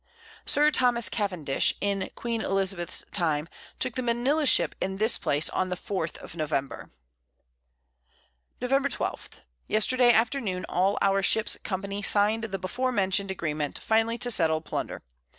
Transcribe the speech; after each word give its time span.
Sir 0.47 0.71
Thomas 0.71 1.09
Cavendish, 1.09 1.75
in 1.79 2.09
Queen 2.15 2.41
Elizabeth's 2.41 3.05
Time, 3.11 3.47
took 3.77 3.93
the 3.93 4.01
Manila 4.01 4.47
Ship 4.47 4.73
in 4.81 4.97
this 4.97 5.19
Place 5.19 5.47
on 5.49 5.69
the 5.69 5.75
4th 5.75 6.17
of 6.23 6.35
November. 6.35 6.89
Nov. 8.59 8.89
12. 8.89 9.29
Yesterday 9.67 10.11
Afternoon, 10.11 10.65
all 10.67 10.97
our 11.03 11.21
Ships 11.21 11.55
Company 11.63 12.01
sign'd 12.01 12.45
the 12.45 12.57
before 12.57 12.91
mention'd 12.91 13.29
Agreement, 13.29 13.77
finally 13.77 14.17
to 14.17 14.31
settle 14.31 14.59
Plunder. 14.61 15.03